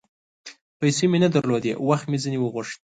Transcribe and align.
پیسې 0.79 1.05
مې 1.11 1.17
نه 1.23 1.29
درلودې، 1.35 1.73
وخت 1.89 2.05
مې 2.09 2.17
ځیني 2.23 2.39
وغوښت 2.41 2.79